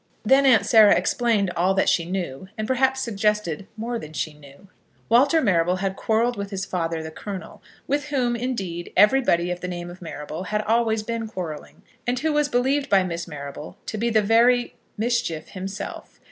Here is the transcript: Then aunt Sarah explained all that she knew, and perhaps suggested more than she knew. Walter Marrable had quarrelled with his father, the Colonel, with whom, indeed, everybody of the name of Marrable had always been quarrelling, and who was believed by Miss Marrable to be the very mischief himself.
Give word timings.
Then 0.25 0.47
aunt 0.47 0.65
Sarah 0.65 0.95
explained 0.97 1.51
all 1.55 1.75
that 1.75 1.87
she 1.87 2.05
knew, 2.09 2.47
and 2.57 2.67
perhaps 2.67 3.01
suggested 3.01 3.67
more 3.77 3.99
than 3.99 4.13
she 4.13 4.33
knew. 4.33 4.67
Walter 5.09 5.41
Marrable 5.41 5.75
had 5.75 5.95
quarrelled 5.95 6.37
with 6.37 6.49
his 6.49 6.65
father, 6.65 7.03
the 7.03 7.11
Colonel, 7.11 7.61
with 7.85 8.05
whom, 8.05 8.35
indeed, 8.35 8.91
everybody 8.97 9.51
of 9.51 9.61
the 9.61 9.67
name 9.67 9.91
of 9.91 10.01
Marrable 10.01 10.45
had 10.45 10.63
always 10.63 11.03
been 11.03 11.27
quarrelling, 11.27 11.83
and 12.07 12.17
who 12.17 12.33
was 12.33 12.49
believed 12.49 12.89
by 12.89 13.03
Miss 13.03 13.27
Marrable 13.27 13.77
to 13.85 13.95
be 13.99 14.09
the 14.09 14.23
very 14.23 14.73
mischief 14.97 15.49
himself. 15.49 16.19